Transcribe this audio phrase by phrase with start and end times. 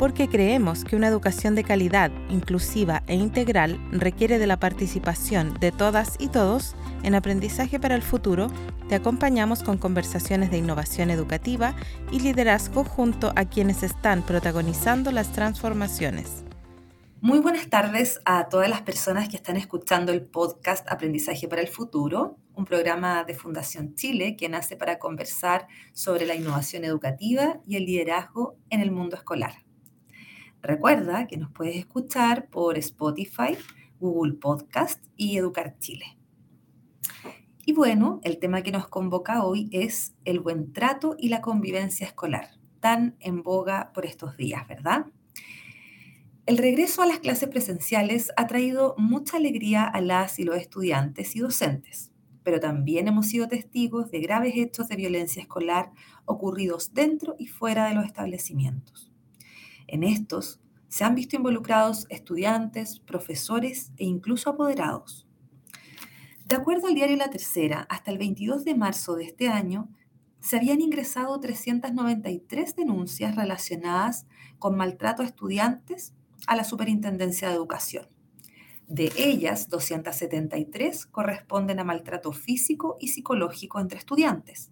[0.00, 5.72] porque creemos que una educación de calidad, inclusiva e integral requiere de la participación de
[5.72, 8.46] todas y todos en aprendizaje para el futuro,
[8.88, 11.74] te acompañamos con conversaciones de innovación educativa
[12.10, 16.44] y liderazgo junto a quienes están protagonizando las transformaciones.
[17.20, 21.68] Muy buenas tardes a todas las personas que están escuchando el podcast Aprendizaje para el
[21.68, 27.76] Futuro, un programa de Fundación Chile que nace para conversar sobre la innovación educativa y
[27.76, 29.69] el liderazgo en el mundo escolar.
[30.62, 33.56] Recuerda que nos puedes escuchar por Spotify,
[33.98, 36.18] Google Podcast y Educar Chile.
[37.64, 42.06] Y bueno, el tema que nos convoca hoy es el buen trato y la convivencia
[42.06, 42.48] escolar,
[42.80, 45.06] tan en boga por estos días, ¿verdad?
[46.46, 51.36] El regreso a las clases presenciales ha traído mucha alegría a las y los estudiantes
[51.36, 52.10] y docentes,
[52.42, 55.92] pero también hemos sido testigos de graves hechos de violencia escolar
[56.24, 59.09] ocurridos dentro y fuera de los establecimientos.
[59.92, 65.26] En estos se han visto involucrados estudiantes, profesores e incluso apoderados.
[66.46, 69.88] De acuerdo al diario La Tercera, hasta el 22 de marzo de este año
[70.38, 74.28] se habían ingresado 393 denuncias relacionadas
[74.60, 76.14] con maltrato a estudiantes
[76.46, 78.06] a la Superintendencia de Educación.
[78.86, 84.70] De ellas, 273 corresponden a maltrato físico y psicológico entre estudiantes,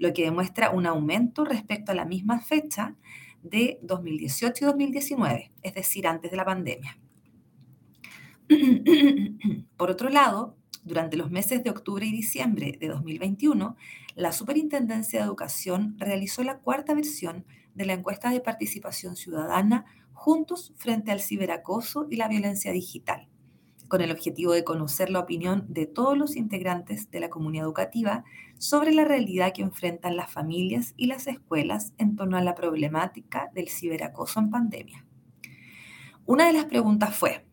[0.00, 2.96] lo que demuestra un aumento respecto a la misma fecha
[3.48, 6.98] de 2018 y 2019, es decir, antes de la pandemia.
[9.76, 13.76] Por otro lado, durante los meses de octubre y diciembre de 2021,
[14.14, 20.72] la Superintendencia de Educación realizó la cuarta versión de la encuesta de participación ciudadana Juntos
[20.76, 23.28] frente al ciberacoso y la violencia digital,
[23.88, 28.24] con el objetivo de conocer la opinión de todos los integrantes de la comunidad educativa
[28.58, 33.50] sobre la realidad que enfrentan las familias y las escuelas en torno a la problemática
[33.54, 35.04] del ciberacoso en pandemia.
[36.24, 37.46] Una de las preguntas fue,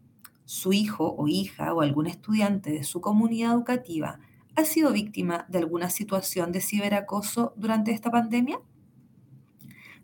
[0.45, 4.20] ¿su hijo o hija o algún estudiante de su comunidad educativa
[4.55, 8.60] ha sido víctima de alguna situación de ciberacoso durante esta pandemia?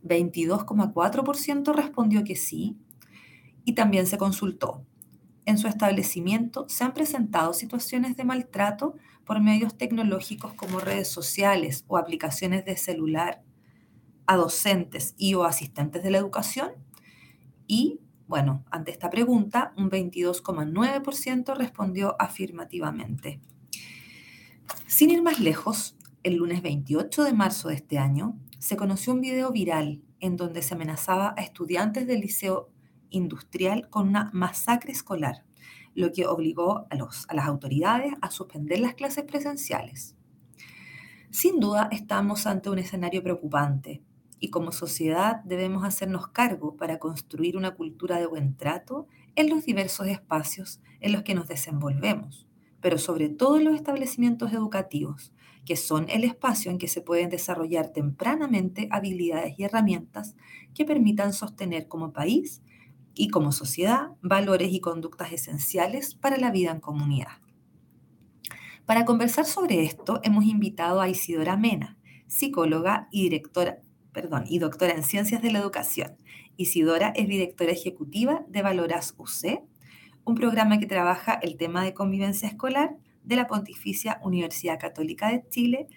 [0.03, 2.77] 22,4% respondió que sí
[3.65, 4.85] y también se consultó
[5.49, 8.95] en su establecimiento se han presentado situaciones de maltrato
[9.25, 13.43] por medios tecnológicos como redes sociales o aplicaciones de celular
[14.25, 16.71] a docentes y o asistentes de la educación?
[17.67, 23.39] Y, bueno, ante esta pregunta, un 22,9% respondió afirmativamente.
[24.85, 29.21] Sin ir más lejos, el lunes 28 de marzo de este año se conoció un
[29.21, 32.69] video viral en donde se amenazaba a estudiantes del liceo
[33.09, 35.43] industrial con una masacre escolar,
[35.95, 40.15] lo que obligó a, las autoridades a suspender las clases presenciales.
[41.31, 44.01] Sin duda estamos ante un escenario preocupante
[44.39, 49.65] y como sociedad debemos hacernos cargo para construir una cultura de buen trato en los
[49.65, 52.47] diversos espacios en los que nos desenvolvemos,
[52.81, 55.33] pero sobre todo en los establecimientos educativos,
[55.65, 60.35] que son el espacio en que se pueden desarrollar tempranamente habilidades y herramientas
[60.73, 62.63] que permitan sostener como país
[63.19, 67.33] y como sociedad valores y conductas esenciales para la vida en comunidad.
[68.85, 71.97] Para conversar sobre esto hemos invitado a Isidora Mena,
[72.27, 73.79] psicóloga y directora,
[74.13, 76.15] perdón, y doctora en Ciencias de la Educación.
[76.55, 79.63] Isidora es directora ejecutiva de Valoras UC,
[80.23, 85.43] un programa que trabaja el tema de convivencia escolar de la Pontificia Universidad Católica de
[85.49, 85.87] Chile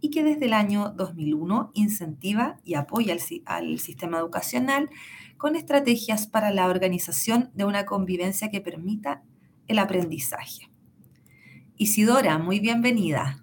[0.00, 4.88] y que desde el año 2001 incentiva y apoya al, al sistema educacional
[5.40, 9.22] con estrategias para la organización de una convivencia que permita
[9.68, 10.70] el aprendizaje.
[11.76, 13.42] Isidora, muy bienvenida.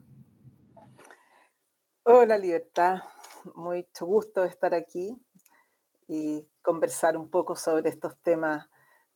[2.04, 3.00] Hola, Libertad.
[3.56, 5.18] Mucho gusto estar aquí
[6.08, 8.68] y conversar un poco sobre estos temas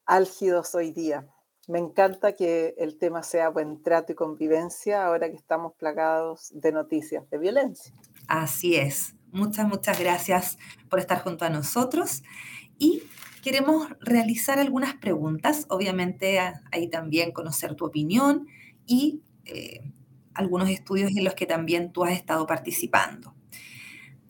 [0.07, 1.27] álgidos hoy día.
[1.67, 6.71] Me encanta que el tema sea buen trato y convivencia ahora que estamos plagados de
[6.71, 7.93] noticias de violencia.
[8.27, 9.13] Así es.
[9.31, 10.57] Muchas, muchas gracias
[10.89, 12.23] por estar junto a nosotros
[12.81, 13.03] y
[13.43, 16.39] queremos realizar algunas preguntas, obviamente
[16.71, 18.47] ahí también conocer tu opinión
[18.87, 19.81] y eh,
[20.33, 23.35] algunos estudios en los que también tú has estado participando.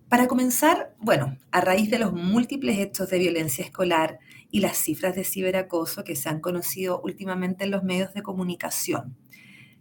[0.09, 4.19] Para comenzar, bueno, a raíz de los múltiples hechos de violencia escolar
[4.49, 9.15] y las cifras de ciberacoso que se han conocido últimamente en los medios de comunicación,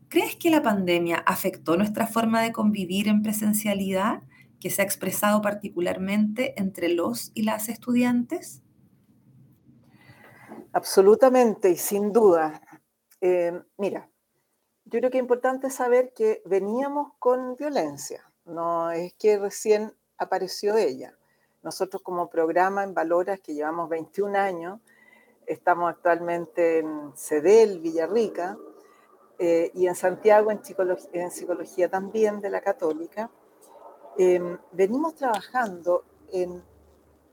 [0.08, 4.22] ¿crees que la pandemia afectó nuestra forma de convivir en presencialidad?
[4.60, 8.62] Que se ha expresado particularmente entre los y las estudiantes?
[10.72, 12.60] Absolutamente y sin duda.
[13.20, 14.08] Eh, mira,
[14.84, 20.76] yo creo que es importante saber que veníamos con violencia, no es que recién apareció
[20.76, 21.16] ella.
[21.62, 24.80] Nosotros como programa en Valoras, que llevamos 21 años,
[25.46, 28.56] estamos actualmente en CEDEL, Villarrica,
[29.38, 33.30] eh, y en Santiago en psicología, también de la Católica,
[34.18, 36.62] em, venimos trabajando en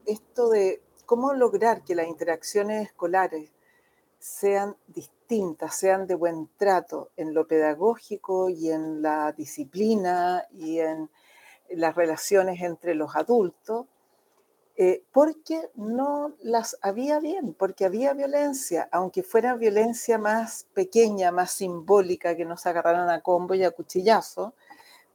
[0.05, 3.51] esto de cómo lograr que las interacciones escolares
[4.19, 11.09] sean distintas, sean de buen trato en lo pedagógico y en la disciplina y en
[11.69, 13.85] las relaciones entre los adultos,
[14.75, 21.51] eh, porque no las había bien, porque había violencia, aunque fuera violencia más pequeña, más
[21.51, 24.53] simbólica, que nos agarraran a combo y a cuchillazo,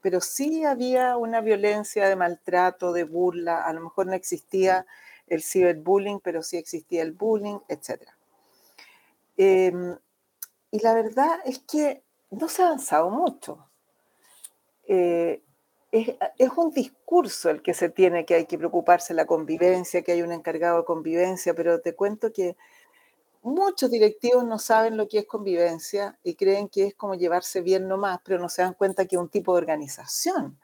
[0.03, 4.85] pero sí había una violencia de maltrato, de burla, a lo mejor no existía
[5.29, 8.03] el ciberbullying, pero sí existía el bullying, etc.
[9.37, 9.97] Em,
[10.71, 13.67] y la verdad es que no se ha avanzado mucho.
[14.89, 15.43] Eh,
[15.93, 20.23] es, un discurso el que se tiene que hay que preocuparse la convivencia, que hay
[20.23, 22.57] un encargado de convivencia, pero te cuento que
[23.43, 27.89] muchos directivos no saben lo que es convivencia y creen que es como llevarse bien
[27.89, 30.59] nomás, pero no se dan cuenta que es un tipo de organización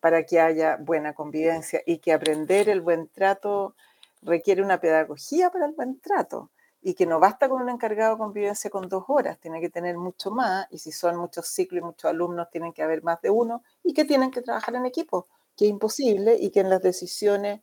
[0.00, 3.74] para que haya buena convivencia y que aprender el buen trato
[4.22, 6.50] requiere una pedagogía para el buen trato
[6.82, 9.98] y que no basta con un encargado de convivencia con dos horas, tiene que tener
[9.98, 13.28] mucho más, y si son muchos ciclos y muchos alumnos, tienen que haber más de
[13.30, 16.80] uno, y que tienen que trabajar en equipo, que es imposible, y que en las
[16.82, 17.60] decisiones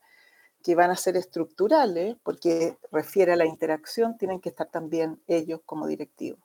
[0.68, 5.62] que van a ser estructurales, porque refiere a la interacción, tienen que estar también ellos
[5.66, 6.42] como directivos.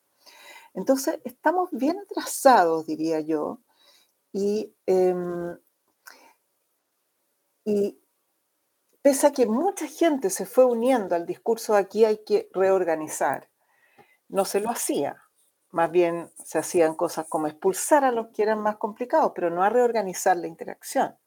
[0.75, 3.59] Entonces, estamos bien atrasados, diría yo,
[4.33, 5.59] y, em,
[7.65, 7.99] y
[9.03, 13.51] pese a que mucha gente se fue uniendo al discurso aquí hay que reorganizar,
[14.29, 15.21] no se lo hacía.
[15.73, 19.65] Más bien se hacían cosas como expulsar a los que eran más complicados, pero no
[19.65, 21.19] a reorganizar la interacción.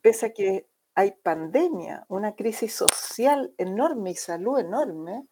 [0.00, 5.26] Pese a que hay pandemia, una crisis social enorme y salud enorme,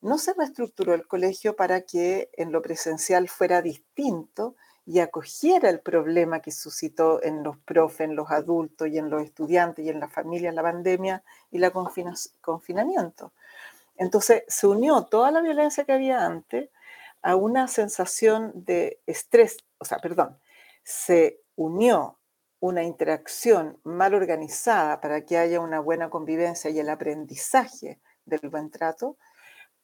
[0.00, 5.80] no se reestructuró el colegio para que en lo presencial fuera distinto y acogiera el
[5.80, 10.00] problema que suscitó en los profes, en los adultos y en los estudiantes y en
[10.00, 11.22] la familia la pandemia
[11.52, 11.72] y el
[12.40, 13.32] confinamiento.
[13.96, 16.70] Entonces se unió toda la violencia que había antes
[17.22, 20.38] a una sensación de estrés, o sea, perdón,
[20.82, 22.18] se unió
[22.62, 28.70] una interacción mal organizada para que haya una buena convivencia y el aprendizaje del buen
[28.70, 29.16] trato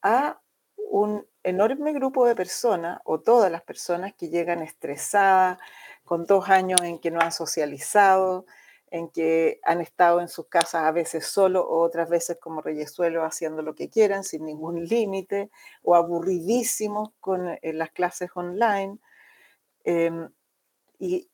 [0.00, 0.40] a
[0.76, 5.58] un enorme grupo de personas o todas las personas que llegan estresadas,
[6.04, 8.46] con dos años en que no han socializado,
[8.92, 13.24] en que han estado en sus casas a veces solo o otras veces como reyesuelo
[13.24, 15.50] haciendo lo que quieran sin ningún límite
[15.82, 18.98] o aburridísimos con eh, las clases online.
[19.82, 20.30] Em,
[21.00, 21.28] y,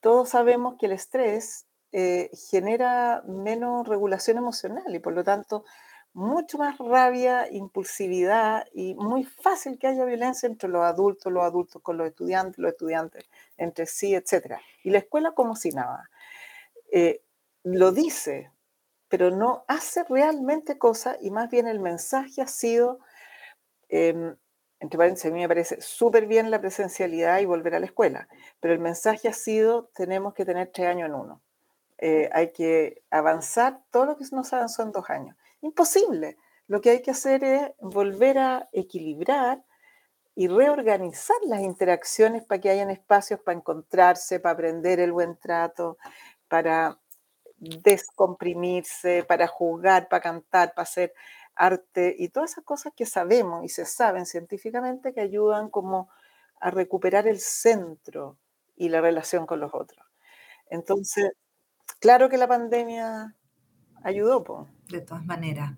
[0.00, 5.64] todos sabemos que el estrés eh, genera menos regulación emocional y por lo tanto
[6.12, 11.80] mucho más rabia, impulsividad y muy fácil que haya violencia entre los adultos, los adultos
[11.82, 13.24] con los estudiantes, los estudiantes
[13.56, 14.56] entre sí, etc.
[14.82, 16.10] Y la escuela como si nada.
[16.92, 17.22] Eh,
[17.62, 18.50] lo dice,
[19.08, 23.00] pero no hace realmente cosas y más bien el mensaje ha sido,
[23.88, 24.36] em,
[24.80, 28.28] entre paréntesis, a mí me parece súper bien la presencialidad y volver a la escuela,
[28.60, 31.42] pero el mensaje ha sido, tenemos que tener tres años en uno.
[31.98, 35.36] Eh, hay que avanzar todo lo que nos avanzó en dos años.
[35.60, 36.36] Imposible.
[36.68, 39.64] Lo que hay que hacer es volver a equilibrar
[40.36, 45.98] y reorganizar las interacciones para que hayan espacios para encontrarse, para aprender el buen trato,
[46.46, 47.00] para
[47.56, 51.12] descomprimirse, para jugar, para cantar, para hacer
[51.58, 56.10] arte y todas esas cosas que sabemos y se saben científicamente que ayudan como
[56.60, 58.38] a recuperar el centro
[58.76, 60.06] y la relación con los otros.
[60.70, 61.32] Entonces,
[62.00, 63.36] claro que la pandemia
[64.04, 65.74] ayudó, pues de todas maneras.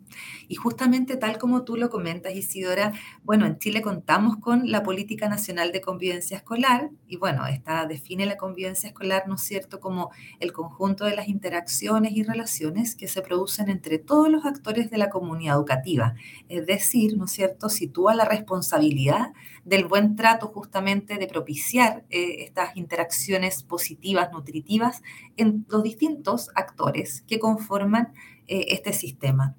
[0.48, 5.28] Y justamente tal como tú lo comentas, Isidora, bueno, en Chile contamos con la Política
[5.28, 10.10] Nacional de Convivencia Escolar y bueno, esta define la convivencia escolar, ¿no es cierto?, como
[10.38, 14.98] el conjunto de las interacciones y relaciones que se producen entre todos los actores de
[14.98, 16.14] la comunidad educativa.
[16.48, 19.32] Es decir, ¿no es cierto?, sitúa la responsabilidad
[19.64, 25.02] del buen trato justamente de propiciar eh, estas interacciones positivas, nutritivas,
[25.36, 28.12] en los distintos actores que conforman
[28.50, 29.54] eh, este sistema.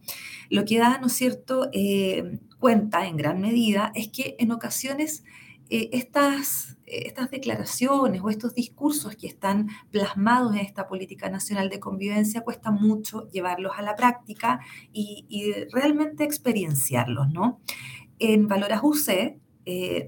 [0.49, 5.23] Lo que da, ¿no es cierto?, eh, cuenta en gran medida es que en ocasiones
[5.69, 11.79] eh, estas, estas declaraciones o estos discursos que están plasmados en esta política nacional de
[11.79, 14.59] convivencia cuesta mucho llevarlos a la práctica
[14.91, 17.61] y, realmente experienciarlos, ¿no?
[18.19, 19.39] En Valoras UC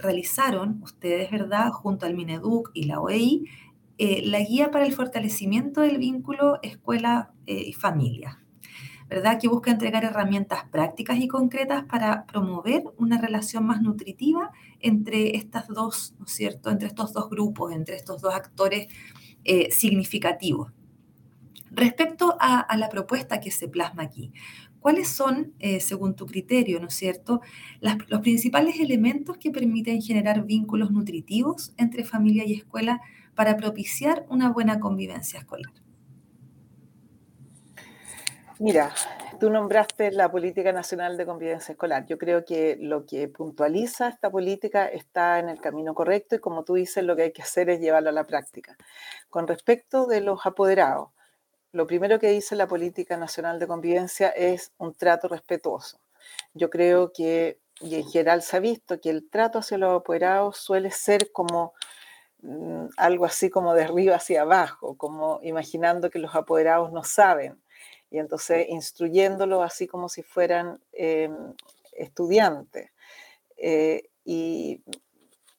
[0.02, 3.46] realizaron ustedes, ¿verdad?, junto al Mineduc y la OEI,
[3.98, 8.43] la guía para el fortalecimiento del vínculo escuela y familia.
[9.10, 9.40] ¿Verdad?
[9.40, 15.68] Que busca entregar herramientas prácticas y concretas para promover una relación más nutritiva entre estas
[15.68, 16.70] dos, ¿no es cierto?
[16.70, 18.88] Entre estos dos grupos, entre estos dos actores
[19.44, 20.72] eh, significativos.
[21.76, 24.32] Respecto a, la propuesta que se plasma aquí,
[24.80, 27.42] ¿cuáles son, eh, según tu criterio, ¿no es cierto?,
[27.82, 33.02] los principales elementos que permiten generar vínculos nutritivos entre familia y escuela
[33.34, 35.83] para propiciar una buena convivencia escolar?
[38.64, 38.94] Mira,
[39.42, 42.06] tú nombraste la Política Nacional de Convivencia Escolar.
[42.06, 46.64] Yo creo que lo que puntualiza esta política está en el camino correcto y como
[46.64, 48.78] tú dices, lo que hay que hacer es llevarlo a la práctica.
[49.30, 51.10] Con respecto de los apoderados,
[51.74, 56.00] lo primero que dice la Política Nacional de Convivencia es un trato respetuoso.
[56.54, 60.56] Yo creo que, y en general se ha visto, que el trato hacia los apoderados
[60.56, 61.74] suele ser como
[62.42, 67.62] mm, algo así como de arriba hacia abajo, como imaginando que los apoderados no saben
[68.14, 71.56] y entonces instruyéndolo así como si fueran em,
[71.94, 72.92] estudiantes.
[73.58, 74.84] Eh, y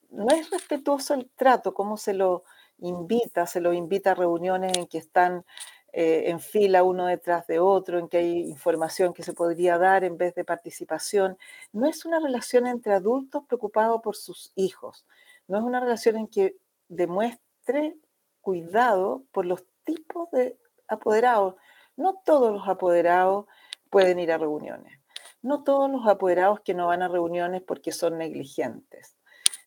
[0.09, 2.45] no es respetuoso el trato, cómo se lo
[2.77, 5.43] invita, se lo invita a reuniones en que están
[5.91, 10.05] eh, en fila uno detrás de otro, en que hay información que se podría dar
[10.05, 11.37] en vez de participación.
[11.73, 15.05] No es una relación entre adultos preocupados por sus hijos,
[15.49, 16.55] no es una relación en que
[16.87, 17.97] demuestre
[18.39, 20.57] cuidado por los tipos de
[20.87, 21.55] apoderados,
[21.97, 23.45] no todos los apoderados
[23.89, 24.99] pueden ir a reuniones.
[25.41, 29.15] No todos los apoderados que no van a reuniones porque son negligentes.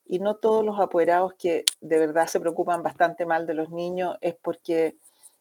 [0.05, 4.17] Y no todos los apoderados que de verdad se preocupan bastante mal de los niños
[4.21, 4.97] es porque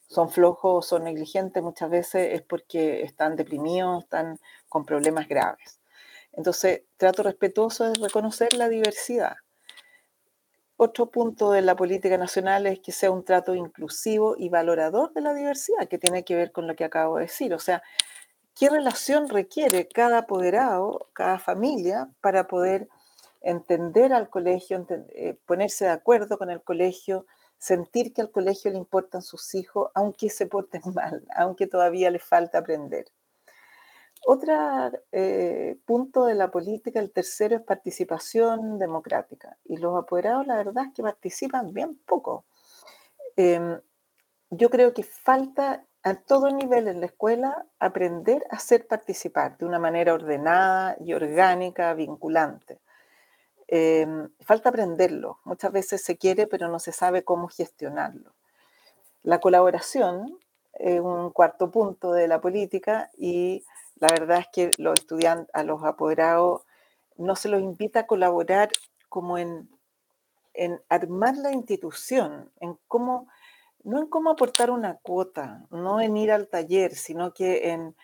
[0.09, 1.62] son flojos o son negligentes.
[1.62, 5.80] Muchas veces es porque están deprimidos, están con problemas graves.
[6.33, 9.37] Entonces, trato respetuoso es reconocer la diversidad
[10.78, 15.20] otro punto de la política nacional es que sea un trato inclusivo y valorador de
[15.20, 17.52] la diversidad, que tiene que ver con lo que acabo de decir.
[17.52, 17.82] O sea,
[18.54, 22.88] ¿qué relación requiere cada apoderado, cada familia, para poder
[23.40, 27.26] entender al colegio, eh, ponerse de acuerdo con el colegio,
[27.58, 32.23] sentir que al colegio le importan sus hijos, aunque se porten mal, aunque todavía les
[32.23, 33.06] falta aprender?
[34.26, 34.52] Otro
[35.12, 39.56] eh, punto de la política, el tercero, es participación democrática.
[39.64, 42.44] Y los apoderados, la verdad es que participan bien poco.
[43.37, 43.80] Em,
[44.50, 49.66] yo creo que falta a todo nivel en la escuela aprender a hacer participar de
[49.66, 52.80] una manera ordenada y orgánica, vinculante.
[53.66, 55.38] Em, falta aprenderlo.
[55.44, 58.34] Muchas veces se quiere, pero no se sabe cómo gestionarlo.
[59.22, 60.38] La colaboración
[60.72, 63.64] es un cuarto punto de la política y
[64.00, 66.62] la verdad es que los estudiantes, a los apoderados,
[67.16, 68.70] no se los invita a colaborar
[69.08, 69.68] como en,
[70.54, 73.28] en armar la institución, en cómo,
[73.82, 77.96] no en cómo aportar una cuota, no en ir al taller, sino que en,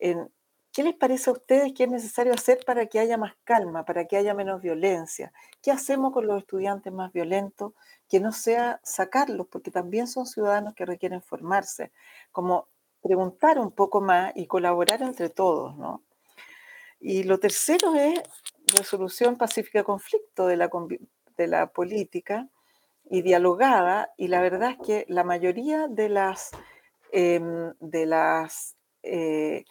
[0.00, 0.30] en
[0.78, 4.04] ¿Qué les parece a ustedes que es necesario hacer para que haya más calma, para
[4.04, 5.32] que haya menos violencia?
[5.60, 7.72] ¿Qué hacemos con los estudiantes más violentos?
[8.08, 11.90] Que no sea sacarlos, porque también son ciudadanos que requieren formarse,
[12.30, 12.68] como
[13.02, 16.02] preguntar un poco más y colaborar entre todos, ¿no?
[17.00, 18.20] Y lo tercero es
[18.74, 20.70] resolución pacífica de conflicto de la,
[21.36, 22.48] de la política
[23.10, 26.50] y dialogada, y la verdad es que la mayoría de las,
[27.12, 29.64] em, de las eh,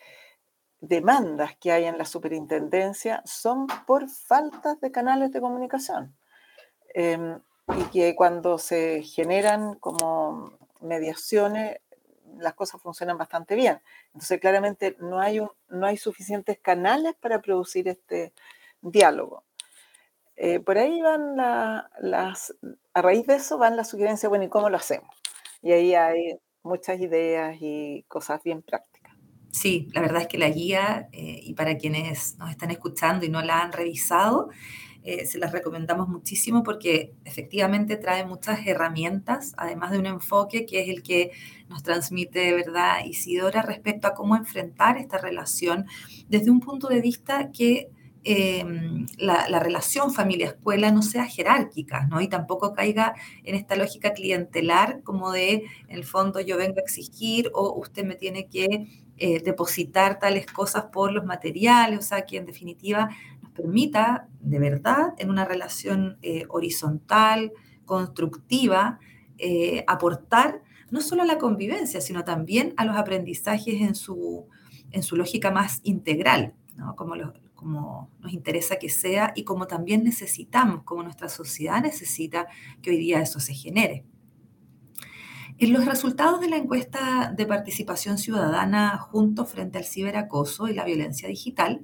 [0.79, 6.15] demandas que hay en la superintendencia son por falta de canales de comunicación.
[6.93, 7.39] Em,
[7.75, 11.77] y que cuando se generan como mediaciones
[12.39, 13.79] las cosas funcionan bastante bien.
[14.07, 15.39] Entonces, claramente no hay,
[15.69, 18.33] no hay suficientes canales para producir este
[18.81, 19.43] diálogo.
[20.35, 21.35] Eh, por ahí van
[21.99, 22.55] las,
[22.93, 25.15] a raíz de eso van las sugerencias, bueno, ¿y cómo lo hacemos?
[25.63, 29.13] Y ahí hay muchas ideas y cosas bien prácticas.
[29.51, 33.29] Sí, la verdad es que la guía, eh, y para quienes nos están escuchando y
[33.29, 34.49] no la han revisado,
[35.09, 40.81] eh, se las recomendamos muchísimo porque efectivamente trae muchas herramientas, además de un enfoque que
[40.81, 41.31] es el que
[41.69, 45.85] nos transmite, ¿verdad?, Isidora respecto a cómo enfrentar esta relación
[46.27, 47.89] desde un punto de vista que
[48.25, 52.19] em, la, relación familia-escuela no sea jerárquica, ¿no?
[52.19, 56.81] Y tampoco caiga en esta lógica clientelar como de, en el fondo, yo vengo a
[56.81, 62.25] exigir o usted me tiene que eh, depositar tales cosas por los materiales, o sea,
[62.25, 63.09] que en definitiva
[63.57, 67.51] permita de verdad en una relación eh, horizontal,
[67.85, 68.99] constructiva,
[69.37, 74.45] eh, aportar no solo a la convivencia, sino también a los aprendizajes en su,
[74.91, 76.53] en su lógica más integral,
[76.95, 77.15] como,
[77.55, 82.47] como nos interesa que sea y como también necesitamos, como nuestra sociedad necesita
[82.81, 84.05] que hoy día eso se genere.
[85.59, 90.85] En los resultados de la encuesta de participación ciudadana Juntos frente al ciberacoso y la
[90.85, 91.81] violencia digital,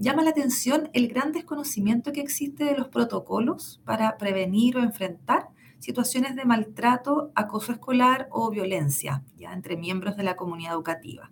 [0.00, 5.50] llama la atención el gran desconocimiento que existe de los protocolos para prevenir o enfrentar
[5.78, 11.30] situaciones de maltrato, acoso escolar o violencia ya entre miembros de la comunidad educativa.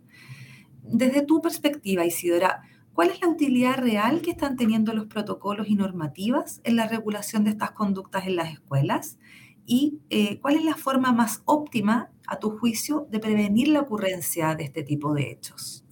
[0.82, 2.60] Desde tu perspectiva, Isidora,
[2.92, 7.44] ¿cuál es la utilidad real que están teniendo los protocolos y normativas en la regulación
[7.44, 9.18] de estas conductas en las escuelas?
[9.64, 14.54] ¿Y eh, cuál es la forma más óptima, a tu juicio, de prevenir la ocurrencia
[14.54, 15.84] de este tipo de hechos?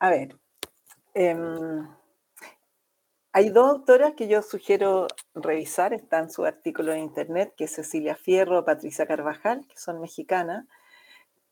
[0.00, 0.36] A ver,
[1.14, 1.88] em,
[3.32, 7.74] hay dos autoras que yo sugiero revisar, está en su artículo en internet, que es
[7.74, 10.66] Cecilia Fierro Patricia Carvajal, que son mexicanas,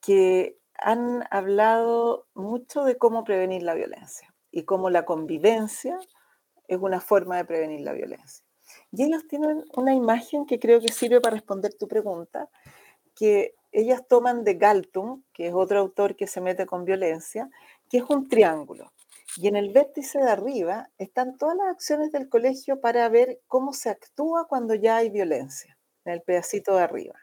[0.00, 5.98] que han hablado mucho de cómo prevenir la violencia y cómo la convivencia
[6.68, 8.44] es una forma de prevenir la violencia.
[8.90, 12.48] Y ellos tienen una imagen que creo que sirve para responder tu pregunta,
[13.14, 17.48] que ellas toman de Galtung, que es otro autor que se mete con violencia,
[17.88, 18.92] que es un triángulo.
[19.36, 23.72] Y en el vértice de arriba están todas las acciones del colegio para ver cómo
[23.72, 27.14] se actúa cuando ya hay violencia, en el pedacito de arriba.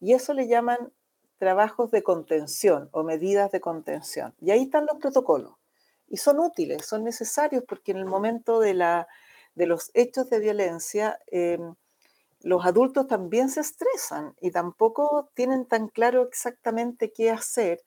[0.00, 0.92] Y eso le llaman
[1.38, 4.34] trabajos de contención o medidas de contención.
[4.40, 5.54] Y ahí están los protocolos.
[6.08, 9.08] Y son útiles, son necesarios porque en el momento de, la,
[9.54, 11.74] de los hechos de violencia, em,
[12.40, 17.80] los adultos también se estresan y tampoco tienen tan claro exactamente qué hacer.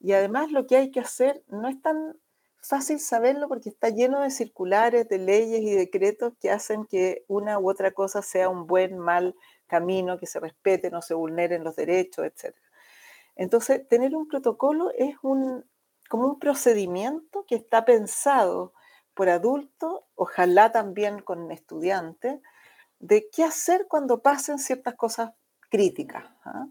[0.00, 2.16] Y además lo que hay que hacer no es tan
[2.66, 7.58] fácil saberlo porque está lleno de circulares, de leyes y decretos que hacen que una
[7.58, 9.34] u otra cosa sea un buen, mal
[9.66, 12.56] camino, que se respete, no se vulneren los derechos, etc.
[13.34, 15.64] Entonces, tener un protocolo es un,
[16.08, 18.72] como un procedimiento que está pensado
[19.14, 22.40] por adultos, ojalá también con estudiantes,
[22.98, 25.32] de qué hacer cuando pasen ciertas cosas
[25.70, 26.24] críticas.
[26.44, 26.66] ¿ah?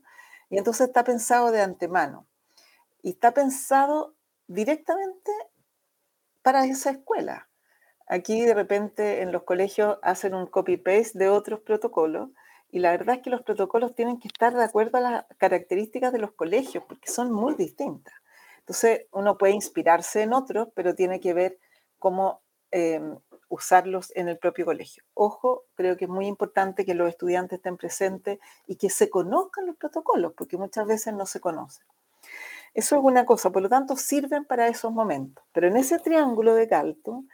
[0.49, 2.27] Y entonces está pensado de antemano.
[3.01, 4.15] Y está pensado
[4.47, 5.31] directamente
[6.45, 7.49] para esa escuela.
[8.05, 12.29] Aquí de repente en los colegios hacen un copy-paste de otros protocolos
[12.69, 16.13] y la verdad es que los protocolos tienen que estar de acuerdo a las características
[16.13, 18.13] de los colegios porque son muy distintas.
[18.59, 21.57] Entonces uno puede inspirarse en otros, pero tiene que ver
[21.97, 23.17] cómo em,
[23.49, 25.03] usarlos en el propio colegio.
[25.15, 29.65] Ojo, creo que es muy importante que los estudiantes estén presentes y que se conozcan
[29.65, 31.87] los protocolos, porque muchas veces no se conocen.
[32.75, 35.43] Eso es una cosa, por lo tanto sirven para esos momentos.
[35.53, 37.29] Pero en ese triángulo de Galton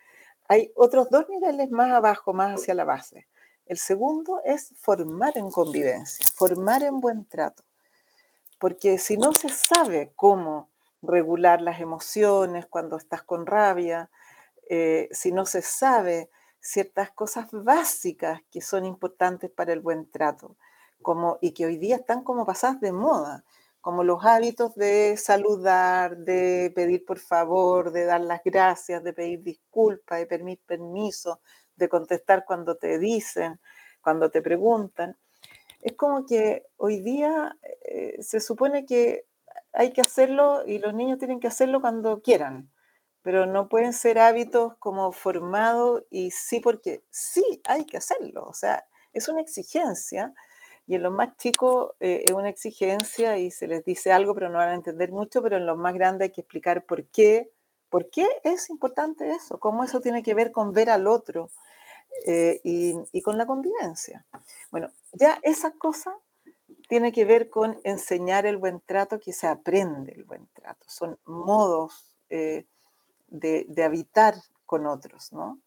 [0.48, 3.28] hay otros dos niveles más abajo, más hacia la base.
[3.66, 7.64] El segundo es formar en convivencia, formar en buen trato.
[8.60, 10.70] Porque si no se sabe cómo
[11.02, 14.12] regular las emociones cuando estás con rabia,
[14.70, 20.56] eh, si no se sabe ciertas cosas básicas que son importantes para el buen trato,
[21.02, 23.44] como, y que hoy día están como pasadas de moda,
[23.82, 29.42] como los hábitos de saludar, de pedir por favor, de dar las gracias, de pedir
[29.42, 31.42] disculpas, de pedir permiso,
[31.76, 33.60] de contestar cuando te dicen,
[34.02, 35.18] cuando te preguntan.
[35.82, 39.26] Es como que hoy día eh, se supone que
[39.74, 42.70] hay que hacerlo y los niños tienen que hacerlo cuando quieran,
[43.24, 48.46] pero no pueden ser hábitos como formados y sí porque sí hay que hacerlo.
[48.46, 50.34] O sea, es una exigencia
[50.92, 54.50] y en los más chicos eh, es una exigencia y se les dice algo, pero
[54.50, 57.50] no van a entender mucho, pero en los más grandes hay que explicar por qué,
[57.90, 61.50] por qué es importante eso, cómo eso tiene que ver con ver al otro
[62.28, 64.26] eh, y, y, con la convivencia.
[64.70, 66.14] Bueno, ya esa cosa
[66.90, 71.18] tiene que ver con enseñar el buen trato, que se aprende el buen trato, son
[71.24, 72.66] modos eh,
[73.30, 75.58] de, de, habitar con otros, ¿no?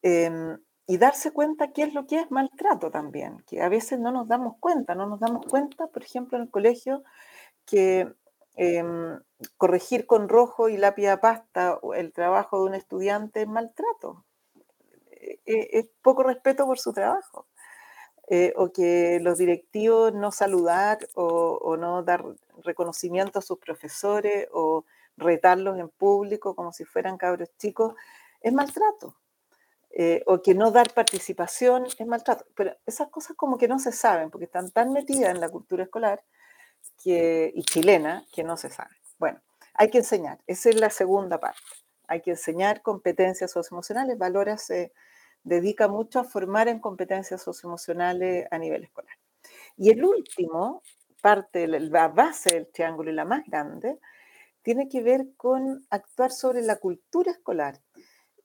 [0.00, 0.56] Em,
[0.92, 4.28] y darse cuenta qué es lo que es maltrato también, que a veces no nos
[4.28, 7.02] damos cuenta, no nos damos cuenta, por ejemplo, en el colegio,
[7.64, 8.12] que
[8.56, 9.18] em,
[9.56, 14.26] corregir con rojo y lápiz pasta el trabajo de un estudiante es maltrato,
[15.10, 17.46] e, e, es poco respeto por su trabajo.
[18.28, 22.22] Eh, o que los directivos no saludar o, no dar
[22.64, 24.84] reconocimiento a sus profesores o
[25.16, 27.94] retarlos en público como si fueran cabros chicos,
[28.42, 29.21] es maltrato.
[29.94, 32.46] Eh, o que no dar participación es maltrato.
[32.56, 35.84] Pero esas cosas como que no se saben, porque están tan metidas en la cultura
[35.84, 36.24] escolar
[37.02, 38.96] que, y chilena que no se saben.
[39.18, 39.40] Bueno,
[39.74, 40.38] hay que enseñar.
[40.46, 41.60] Esa es la segunda parte.
[42.06, 44.18] Hay que enseñar competencias socioemocionales.
[44.18, 44.92] Valora se
[45.44, 49.16] dedica mucho a formar en competencias socioemocionales a nivel escolar.
[49.76, 50.82] Y el último,
[51.20, 53.98] parte, la base del triángulo y la más grande,
[54.62, 57.80] tiene que ver con actuar sobre la cultura escolar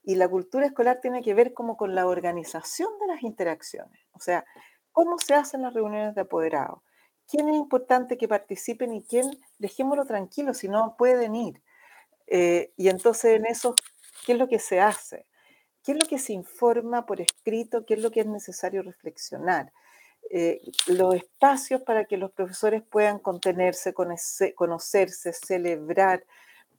[0.08, 4.22] y la cultura escolar tiene que ver como con la organización de las interacciones, o
[4.22, 4.46] sea,
[4.94, 6.80] cómo se hacen las reuniones de apoderados,
[7.28, 11.62] quién es importante que participen y quién, dejémoslo tranquilo, si no pueden ir.
[12.26, 13.76] Eh, y entonces en eso,
[14.26, 15.26] ¿qué es lo que se hace?
[15.84, 17.86] ¿Qué es lo que se informa por escrito?
[17.86, 19.74] ¿Qué es lo que es necesario reflexionar?
[20.30, 26.26] Eh, los espacios para que los profesores puedan contenerse, conocerse, celebrar,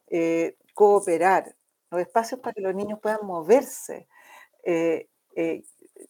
[0.06, 1.57] eh, cooperar,
[1.90, 4.08] los espacios para que los niños puedan moverse,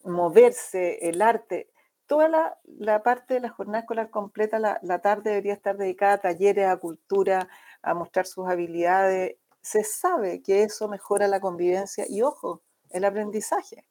[0.03, 1.69] moverse, el arte.
[2.05, 6.21] Toda la, parte de la jornada escolar completa, la, la tarde debería estar dedicada a
[6.21, 7.47] talleres, a cultura,
[7.81, 9.35] a mostrar sus habilidades.
[9.61, 13.85] Se sabe que eso mejora la convivencia y, ojo, el aprendizaje.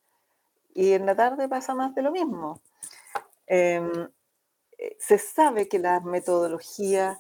[0.75, 2.61] Y en la tarde pasa más de lo mismo.
[3.47, 4.09] Em,
[4.79, 7.19] eh, se sabe que las metodologías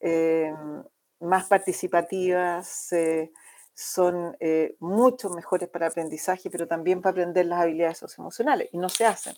[0.00, 0.82] em,
[1.20, 2.92] más participativas
[3.78, 8.88] son eh, mucho mejores para aprendizaje, pero también para aprender las habilidades socioemocionales, y no
[8.88, 9.36] se hacen.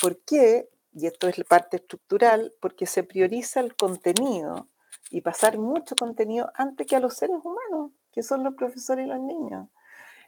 [0.00, 0.68] ¿Por qué?
[0.92, 4.68] Y esto es la parte estructural, porque se prioriza el contenido
[5.10, 9.08] y pasar mucho contenido antes que a los seres humanos, que son los profesores y
[9.08, 9.68] los niños.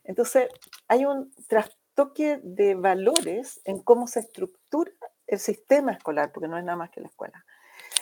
[0.03, 0.49] Entonces,
[0.89, 4.91] hay un trastoque de valores en cómo se estructura
[5.29, 7.45] el sistema escolar, porque no es nada más que la escuela.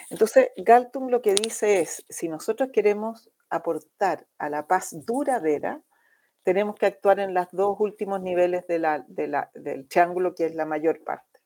[0.08, 5.82] Entonces, Galtung lo que dice es, si nosotros queremos aportar a la paz duradera,
[6.42, 10.64] tenemos que actuar en los dos últimos niveles de la, del triángulo, que es la
[10.64, 11.40] mayor parte.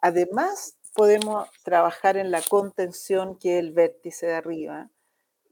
[0.00, 4.90] Además, podemos trabajar en la contención, que es el vértice de arriba,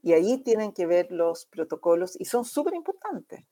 [0.01, 3.43] y ahí tienen que ver los protocolos y son súper importantes.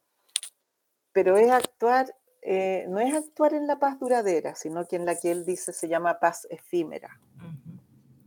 [1.11, 5.19] Pero es actuar, eh, no es actuar en la paz duradera, sino que en la
[5.19, 7.19] que él dice se llama paz efímera.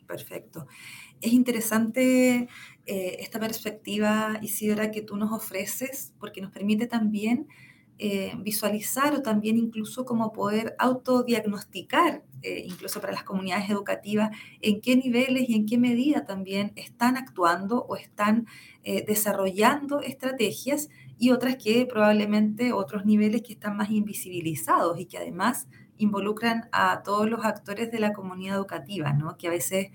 [0.07, 0.67] Perfecto.
[1.21, 2.49] Es interesante
[2.87, 7.47] eh, esta perspectiva, Isidora, que tú nos ofreces, porque nos permite también
[7.99, 14.31] eh, visualizar o también incluso como poder autodiagnosticar, eh, incluso para las comunidades educativas,
[14.63, 18.47] en qué niveles y en qué medida también están actuando o están
[19.07, 25.69] desarrollando estrategias y otras que probablemente otros niveles que están más invisibilizados y que además
[25.99, 29.37] involucran a todos los actores de la comunidad educativa, ¿no?
[29.37, 29.89] que a veces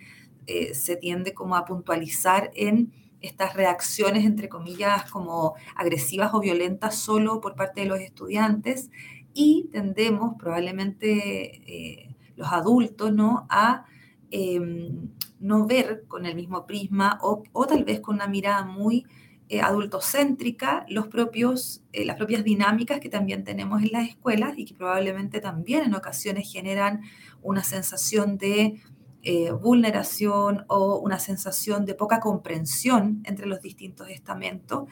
[0.74, 7.42] se tiende como a puntualizar en estas reacciones, entre comillas, como agresivas o violentas solo
[7.42, 8.90] por parte de los estudiantes
[9.34, 13.46] y tendemos probablemente eh, los adultos ¿no?
[13.50, 13.86] a
[14.32, 19.06] em, no ver con el mismo prisma o, tal vez con una mirada muy
[19.50, 24.66] eh, adultocéntrica los propios, eh, las propias dinámicas que también tenemos en las escuelas y
[24.66, 27.02] que probablemente también en ocasiones generan
[27.44, 28.82] una sensación de
[29.28, 34.84] eh, vulneración o una sensación de poca comprensión entre los distintos estamentos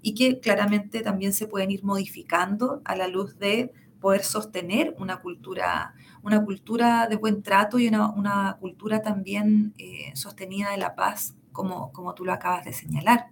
[0.00, 5.20] y que claramente también se pueden ir modificando a la luz de poder sostener una
[5.20, 11.36] cultura, una cultura de buen trato y una, cultura también eh, sostenida de la paz,
[11.52, 13.26] como, como tú lo acabas de señalar.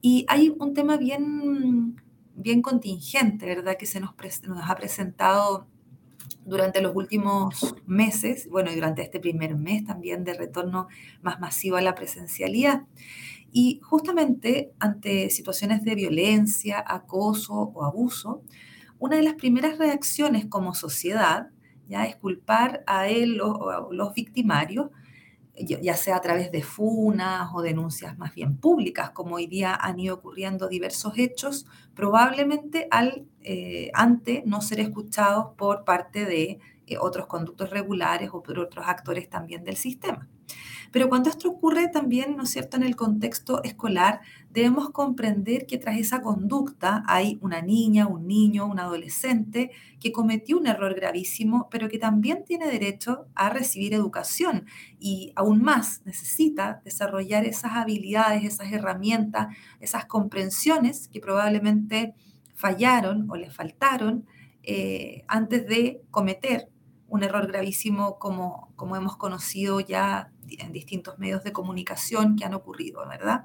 [0.00, 2.02] Y hay un tema bien,
[2.34, 5.68] bien contingente, ¿verdad?, que se nos ha presentado
[6.46, 10.88] durante los últimos meses, bueno, y durante este primer mes también de retorno
[11.20, 12.84] más masivo a la presencialidad.
[13.52, 18.42] Y justamente ante situaciones de violencia, acoso o abuso,
[18.98, 21.50] una de las primeras reacciones como sociedad
[21.88, 24.90] ya es culpar a él o los victimarios
[25.58, 29.98] ya sea a través de funas o denuncias más bien públicas, como hoy día han
[29.98, 36.98] ido ocurriendo diversos hechos, probablemente al, eh, ante no ser escuchados por parte de eh,
[37.00, 40.28] otros conductos regulares o por otros actores también del sistema.
[40.96, 45.76] Pero cuando esto ocurre también, ¿no es cierto?, en el contexto escolar, debemos comprender que
[45.76, 51.68] tras esa conducta hay una niña, un niño, un adolescente que cometió un error gravísimo,
[51.70, 54.64] pero que también tiene derecho a recibir educación
[54.98, 62.14] y aún más necesita desarrollar esas habilidades, esas herramientas, esas comprensiones que probablemente
[62.54, 64.24] fallaron o le faltaron
[64.62, 66.70] eh, antes de cometer
[67.08, 72.54] un error gravísimo como, como hemos conocido ya en distintos medios de comunicación que han
[72.54, 73.44] ocurrido, ¿verdad?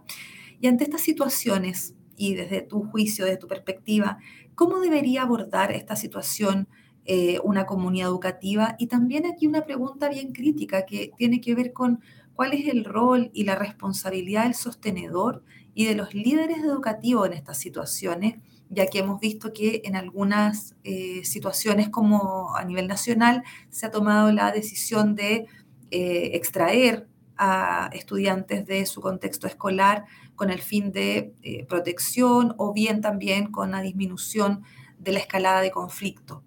[0.59, 4.19] Y ante estas situaciones, y desde tu juicio, desde tu perspectiva,
[4.55, 6.67] ¿cómo debería abordar esta situación
[7.05, 8.75] eh, una comunidad educativa?
[8.77, 12.01] Y también aquí una pregunta bien crítica que tiene que ver con
[12.35, 17.33] cuál es el rol y la responsabilidad del sostenedor y de los líderes educativos en
[17.33, 18.35] estas situaciones
[18.71, 23.91] ya que hemos visto que en algunas eh, situaciones como a nivel nacional se ha
[23.91, 25.45] tomado la decisión de
[25.91, 32.73] eh, extraer a estudiantes de su contexto escolar con el fin de eh, protección o
[32.73, 34.63] bien también con la disminución
[34.97, 36.43] de la escalada de conflicto.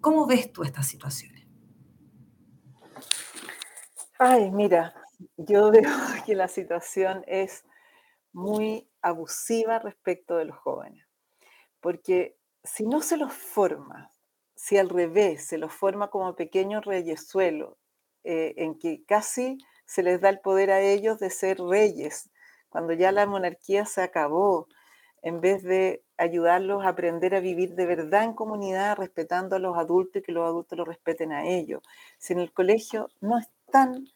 [0.00, 1.46] ¿Cómo ves tú estas situaciones?
[4.18, 4.94] Ay, mira,
[5.36, 5.90] yo veo
[6.26, 7.64] que la situación es
[8.32, 11.06] muy abusiva respecto de los jóvenes,
[11.80, 14.12] porque si no se los forma,
[14.54, 17.76] si al revés se los forma como pequeños reyesuelos,
[18.24, 22.30] eh, en que casi se les da el poder a ellos de ser reyes,
[22.68, 24.68] cuando ya la monarquía se acabó,
[25.22, 29.76] en vez de ayudarlos a aprender a vivir de verdad en comunidad, respetando a los
[29.76, 31.82] adultos y que los adultos los respeten a ellos.
[32.18, 34.06] Si en el colegio no están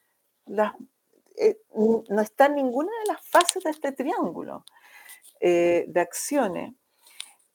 [0.47, 0.75] las,
[1.37, 4.65] eh, no están ninguna de las fases de este triángulo
[5.41, 6.75] eh, de acciones,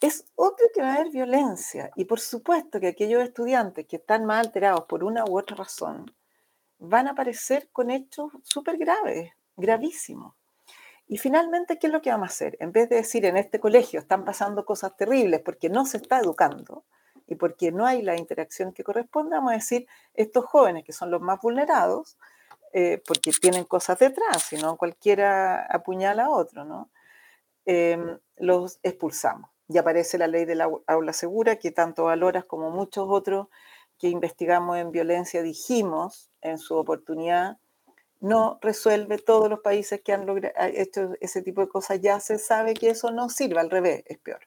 [0.02, 1.92] es obvio que va a haber violencia.
[1.96, 6.14] Y por supuesto que aquellos estudiantes que están más alterados por una u otra razón
[6.80, 10.34] van a aparecer con hechos súper graves, gravísimos.
[11.08, 12.58] Y finalmente, ¿qué es lo que vamos a hacer?
[12.60, 16.20] En vez de decir en este colegio están pasando cosas terribles porque no se está
[16.20, 16.86] educando
[17.28, 21.12] y porque no hay la interacción que corresponde, vamos a decir, estos jóvenes que son
[21.12, 22.18] los más vulnerados,
[22.74, 26.90] eh, porque tienen cosas detrás, si no cualquiera apuñala a otro, ¿no?
[27.66, 29.50] Em, los expulsamos.
[29.68, 33.48] Y aparece la ley de la aula segura, que tanto valoras como muchos otros
[34.00, 37.58] que investigamos en violencia dijimos en su oportunidad
[38.20, 40.26] no resuelve todos los países que han
[40.74, 42.02] hecho ese tipo de cosas.
[42.02, 44.42] Ya se sabe que eso no sirve, al revés, es peor.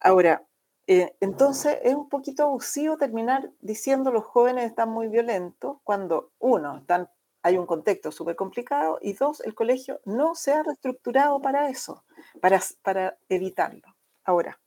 [0.00, 0.44] Ahora,
[0.86, 6.78] eh, entonces es un poquito abusivo terminar diciendo los jóvenes están muy violentos cuando, uno,
[6.78, 7.08] están,
[7.42, 12.04] hay un contexto súper complicado y dos, el colegio no se ha reestructurado para eso,
[12.40, 13.96] para, para evitarlo.
[14.24, 14.60] Ahora,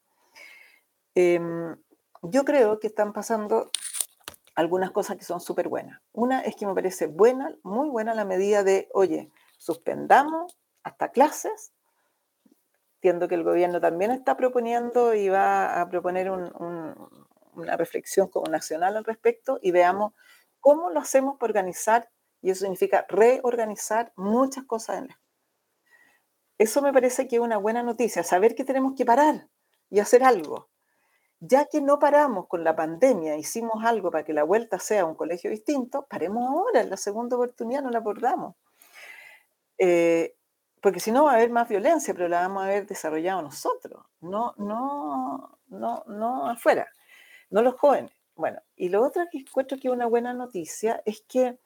[1.16, 1.78] em,
[2.22, 3.72] yo creo que están pasando
[4.56, 6.02] algunas cosas que son súper buenas.
[6.12, 11.72] Una es que me parece buena, muy buena la medida de, oye, suspendamos hasta clases.
[12.96, 18.98] Entiendo que el gobierno también está proponiendo y va a proponer una reflexión como nacional
[18.98, 20.14] al respecto y veamos
[20.60, 22.10] cómo lo hacemos para organizar,
[22.42, 25.22] y eso significa reorganizar muchas cosas en la
[26.58, 29.48] Eso me parece que es una buena noticia, saber que tenemos que parar
[29.90, 30.70] y hacer algo
[31.40, 35.16] ya que no paramos con la pandemia, hicimos algo para que la vuelta sea un
[35.16, 38.56] colegio distinto, paremos ahora, en la segunda oportunidad no la abordamos.
[39.78, 40.36] Eh,
[40.82, 44.06] porque si no va a haber más violencia, pero la vamos a haber desarrollado nosotros,
[44.22, 46.88] no, no, no, no afuera,
[47.50, 48.12] no los jóvenes.
[48.36, 51.60] Bueno, y lo otro que encuentro que es una buena noticia es que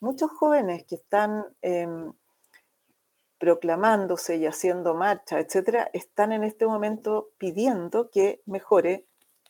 [0.00, 2.12] muchos jóvenes que están em,
[3.42, 9.04] proclamándose y haciendo marcha, etcétera, están en este momento pidiendo que mejore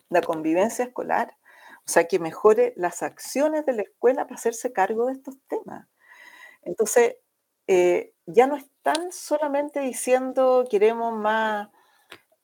[0.08, 1.36] la convivencia escolar,
[1.80, 5.88] o sea, que mejore las acciones de la escuela para hacerse cargo de estos temas.
[6.62, 7.16] Entonces,
[7.66, 11.68] eh, ya no están solamente diciendo queremos más,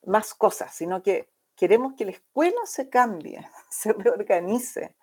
[0.04, 4.94] más cosas, sino que queremos que la escuela se cambie, se reorganice.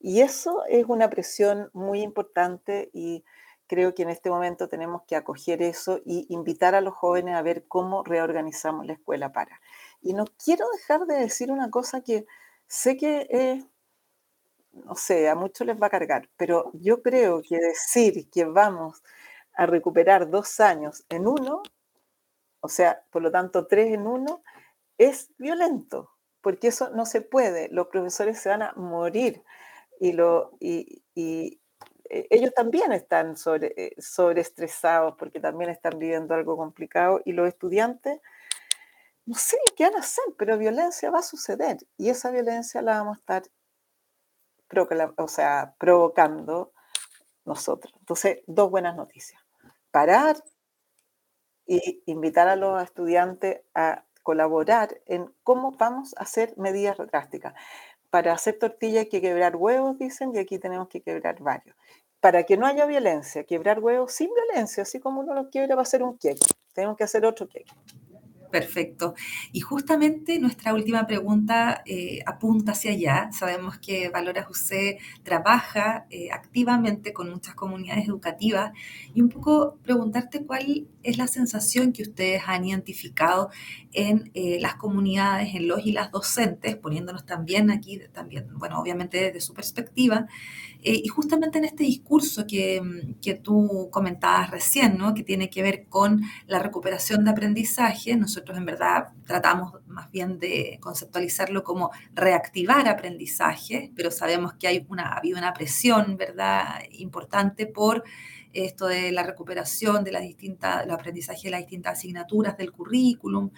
[0.00, 3.24] Y eso es una presión muy importante y
[3.66, 7.42] creo que en este momento tenemos que acoger eso y invitar a los jóvenes a
[7.42, 9.60] ver cómo reorganizamos la escuela para.
[10.02, 12.26] Y no quiero dejar de decir una cosa que
[12.66, 13.66] sé que
[14.84, 19.02] no sé, a muchos les va a cargar, pero yo creo que decir que vamos
[19.54, 21.62] a recuperar dos años en uno,
[22.60, 24.42] o sea, por lo tanto tres en uno,
[24.98, 29.42] es violento, porque eso no se puede, los profesores se van a morir
[29.98, 31.58] y, lo, y, eh,
[32.10, 38.20] ellos también están eh, sobreestresados porque también están viviendo algo complicado y los estudiantes,
[39.24, 42.98] no sé qué van a hacer, pero violencia va a suceder y esa violencia la
[42.98, 43.42] vamos a estar
[45.16, 46.72] o sea, provocando
[47.44, 47.94] nosotros.
[48.00, 49.40] Entonces, dos buenas noticias.
[49.90, 50.36] Parar
[51.66, 57.54] y invitar a los estudiantes a colaborar en cómo vamos a hacer medidas drásticas
[58.16, 61.76] para hacer tortilla hay que quebrar huevos, dicen, y aquí tenemos que quebrar varios.
[62.18, 65.82] Para que no haya violencia, quebrar huevos sin violencia, así como uno los quiebra va
[65.82, 66.46] a ser un queque.
[66.72, 67.70] Tenemos que hacer otro queque.
[68.56, 69.14] Perfecto.
[69.52, 73.28] Y justamente nuestra última pregunta eh, apunta hacia allá.
[73.30, 78.72] Sabemos que Valora José trabaja eh, activamente con muchas comunidades educativas
[79.14, 83.50] y un poco preguntarte cuál es la sensación que ustedes han identificado
[83.92, 89.18] en eh, las comunidades, en los y las docentes, poniéndonos también aquí, también, bueno, obviamente
[89.18, 90.28] desde su perspectiva,
[90.94, 92.80] y justamente en este discurso que,
[93.20, 95.14] que, tú comentabas recién, ¿no?
[95.14, 100.38] que tiene que ver con la recuperación de aprendizaje, nosotros en verdad tratamos más bien
[100.38, 106.80] de conceptualizarlo como reactivar aprendizaje, pero sabemos que hay una, ha habido una presión, ¿verdad?,
[106.92, 108.04] importante por
[108.52, 113.50] esto de la recuperación de las distintas, el aprendizaje de las distintas asignaturas del currículum.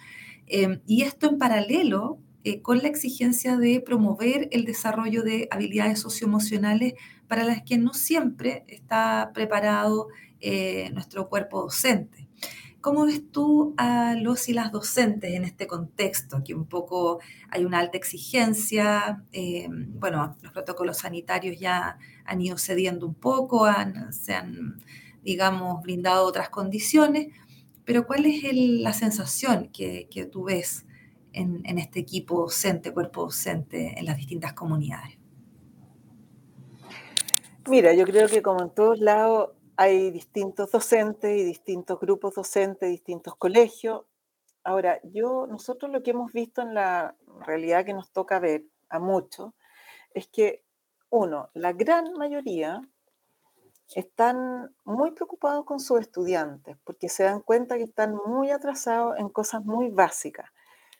[0.45, 5.99] Em, y esto en paralelo eh, con la exigencia de promover el desarrollo de habilidades
[5.99, 6.93] socioemocionales
[7.27, 10.07] para las que no siempre está preparado
[10.39, 12.29] eh, nuestro cuerpo docente.
[12.81, 16.41] ¿Cómo ves tú a los y las docentes en este contexto?
[16.45, 22.57] Que un poco hay una alta exigencia, eh, bueno, los protocolos sanitarios ya han ido
[22.57, 23.67] cediendo un poco,
[24.11, 24.81] se han,
[25.23, 27.27] digamos, brindado otras condiciones,
[27.83, 30.85] pero ¿cuál es la sensación que, tú ves
[31.33, 35.17] en, este equipo docente, cuerpo docente en las distintas comunidades?
[37.67, 42.89] Mira, yo creo que como en todos lados hay distintos docentes y distintos grupos docentes,
[42.89, 44.03] distintos colegios.
[44.63, 47.15] Ahora, yo, nosotros lo que hemos visto en la
[47.45, 49.53] realidad que nos toca ver a muchos
[50.13, 50.63] es que,
[51.11, 52.81] uno, la gran mayoría
[53.95, 59.29] están muy preocupados con sus estudiantes porque se dan cuenta que están muy atrasados en
[59.29, 60.51] cosas muy básicas,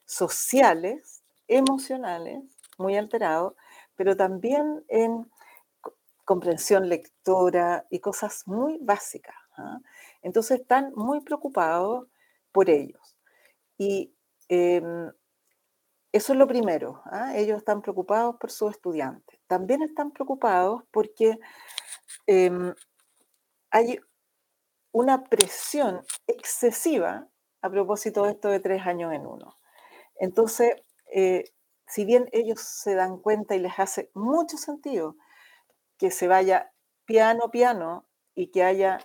[0.10, 2.42] sociales, emocionales,
[2.80, 3.54] muy alterados,
[3.96, 5.30] pero también en
[6.26, 9.36] comprensión lectora y cosas muy básicas.
[9.58, 9.80] ¿ah?
[10.24, 12.08] Entonces están muy preocupados
[12.52, 13.18] por ellos.
[13.78, 14.12] Y
[14.48, 15.12] em,
[16.12, 17.04] eso es lo primero.
[17.06, 17.38] ¿ah?
[17.38, 19.40] Ellos están preocupados por sus estudiantes.
[19.46, 21.38] También están preocupados porque
[22.26, 22.74] em,
[23.70, 24.00] hay
[24.92, 27.28] una presión excesiva
[27.62, 29.59] a propósito de esto de tres años en uno.
[30.20, 30.74] Entonces,
[31.14, 31.46] eh,
[31.88, 35.16] si bien ellos se dan cuenta y les hace mucho sentido
[35.98, 36.72] que se vaya
[37.06, 38.06] piano, piano
[38.36, 39.00] y que haya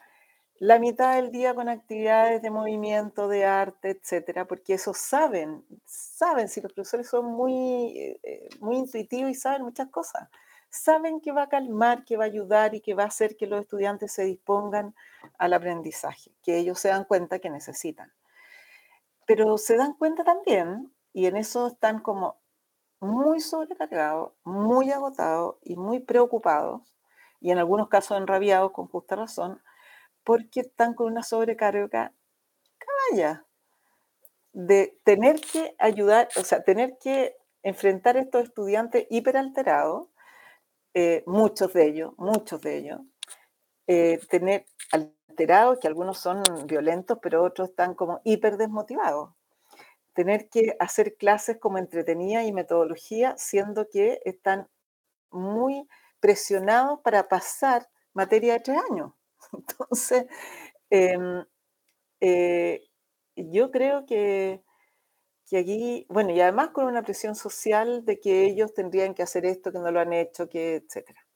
[0.58, 6.48] la mitad del día con actividades de movimiento, de arte, etcétera, porque eso saben, saben,
[6.48, 10.28] si los profesores son muy, eh, eh, muy intuitivos y saben muchas cosas,
[10.70, 13.46] saben que va a calmar, que va a ayudar y que va a hacer que
[13.46, 14.94] los estudiantes se dispongan
[15.38, 18.12] al aprendizaje, que ellos se dan cuenta que necesitan.
[19.26, 22.42] Pero se dan cuenta también, y en eso están como
[23.00, 26.82] muy sobrecargados, muy agotados y muy preocupados,
[27.40, 29.62] y en algunos casos enrabiados con justa razón,
[30.24, 32.12] porque están con una sobrecarga
[32.78, 33.46] caballa
[34.52, 40.08] de tener que ayudar, o sea, tener que enfrentar a estos estudiantes hiperalterados,
[40.94, 43.00] eh, muchos de ellos, muchos de ellos,
[43.86, 49.30] eh, tener alterados, que algunos son violentos, pero otros están como hiper desmotivados
[50.14, 54.68] tener que hacer clases como entretenida y metodología, siendo que están
[55.30, 55.88] muy
[56.20, 59.12] presionados para pasar materia de tres años.
[59.52, 60.26] Entonces,
[60.90, 61.44] em,
[62.20, 62.82] eh,
[63.36, 64.62] yo creo que,
[65.48, 69.46] que, aquí, bueno, y además con una presión social de que ellos tendrían que hacer
[69.46, 71.26] esto, que no lo han hecho, que etcétera.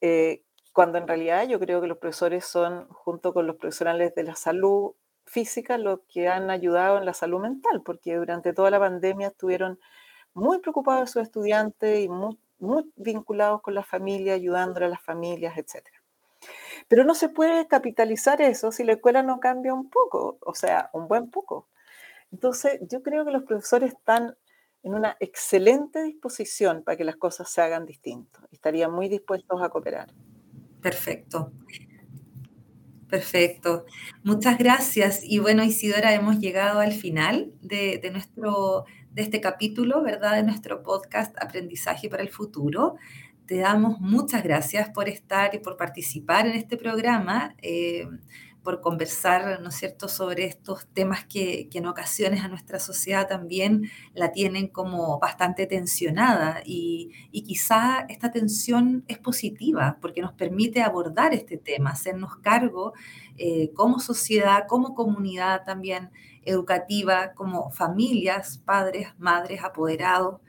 [0.00, 4.24] Eh, cuando en realidad yo creo que los profesores son, junto con los profesionales de
[4.24, 4.94] la salud,
[5.34, 9.80] física los que han ayudado en la salud mental, porque durante toda la pandemia estuvieron
[10.32, 12.38] muy preocupados de sus estudiantes y muy,
[12.94, 15.88] vinculados con la familia, ayudándole a las familias, etc.
[16.86, 20.88] Pero no se puede capitalizar eso si la escuela no cambia un poco, o sea,
[20.92, 21.68] un buen poco.
[22.30, 24.36] Entonces, yo creo que los profesores están
[24.84, 28.44] en una excelente disposición para que las cosas se hagan distintos.
[28.52, 30.12] Estarían muy dispuestos a cooperar.
[30.80, 31.50] Perfecto.
[33.14, 33.86] Perfecto.
[34.24, 35.20] Muchas gracias.
[35.22, 40.34] Y bueno, Isidora, hemos llegado al final de, nuestro, de este capítulo, ¿verdad?
[40.34, 42.96] De nuestro podcast Aprendizaje para el Futuro.
[43.46, 47.54] Te damos muchas gracias por estar y por participar en este programa.
[47.62, 48.08] Eh,
[48.64, 53.90] por conversar, ¿no es cierto?, sobre estos temas que, en ocasiones a nuestra sociedad también
[54.14, 57.12] la tienen como bastante tensionada y,
[57.44, 62.94] quizá esta tensión es positiva porque nos permite abordar este tema, hacernos cargo
[63.36, 66.10] eh, como sociedad, como comunidad también
[66.44, 70.40] educativa, como familias, padres, madres, apoderados.